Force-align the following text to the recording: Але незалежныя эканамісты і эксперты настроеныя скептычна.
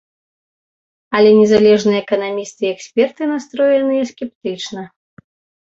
Але 1.19 1.29
незалежныя 1.41 1.99
эканамісты 2.05 2.63
і 2.69 2.71
эксперты 2.75 3.23
настроеныя 3.33 4.03
скептычна. 4.15 4.81